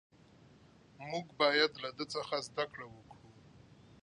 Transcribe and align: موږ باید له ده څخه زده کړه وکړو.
موږ 1.09 1.25
باید 1.39 1.71
له 1.83 1.89
ده 1.97 2.05
څخه 2.13 2.35
زده 2.47 2.65
کړه 2.71 2.85
وکړو. 2.93 3.25